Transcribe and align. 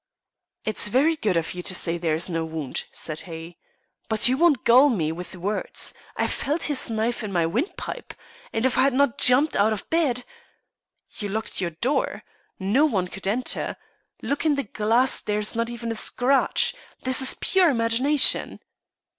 "It's 0.65 0.87
very 0.87 1.15
good 1.15 1.37
of 1.37 1.53
you 1.53 1.61
to 1.61 1.75
say 1.75 1.99
there 1.99 2.15
is 2.15 2.27
no 2.27 2.43
wound," 2.43 2.85
said 2.91 3.19
he. 3.29 3.59
"But 4.09 4.27
you 4.27 4.35
won't 4.35 4.63
gull 4.63 4.89
me 4.89 5.11
with 5.11 5.35
words. 5.35 5.93
I 6.17 6.25
felt 6.25 6.63
his 6.63 6.89
knife 6.89 7.21
in 7.23 7.31
my 7.31 7.45
windpipe, 7.45 8.15
and 8.51 8.65
if 8.65 8.79
I 8.79 8.81
had 8.81 8.95
not 8.95 9.19
jumped 9.19 9.55
out 9.55 9.73
of 9.73 9.87
bed" 9.91 10.23
"You 11.19 11.29
locked 11.29 11.61
your 11.61 11.69
door. 11.69 12.23
No 12.57 12.83
one 12.87 13.09
could 13.09 13.27
enter. 13.27 13.77
Look 14.23 14.43
in 14.43 14.55
the 14.55 14.63
glass, 14.63 15.19
there 15.21 15.37
is 15.37 15.55
not 15.55 15.69
even 15.69 15.91
a 15.91 15.93
scratch. 15.93 16.73
This 17.03 17.21
is 17.21 17.35
pure 17.35 17.69
imagination." 17.69 18.59